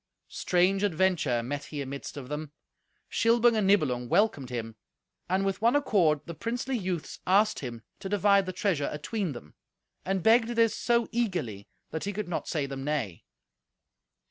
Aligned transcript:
Strange 0.29 0.81
adventure 0.81 1.43
met 1.43 1.65
he 1.65 1.79
amidst 1.79 2.17
of 2.17 2.27
them. 2.27 2.51
Shilbung 3.07 3.55
and 3.55 3.67
Nibelung 3.67 4.09
welcomed 4.09 4.49
him, 4.49 4.75
and 5.29 5.45
with 5.45 5.61
one 5.61 5.75
accord 5.75 6.21
the 6.25 6.33
princely 6.33 6.75
youths 6.75 7.19
asked 7.27 7.59
him 7.59 7.83
to 7.99 8.09
divide 8.09 8.47
the 8.47 8.51
treasure 8.51 8.89
atween 8.91 9.33
them, 9.33 9.53
and 10.03 10.23
begged 10.23 10.47
this 10.49 10.75
so 10.75 11.07
eagerly 11.11 11.67
that 11.91 12.05
he 12.05 12.13
could 12.13 12.27
not 12.27 12.47
say 12.47 12.65
them 12.65 12.83
nay. 12.83 13.25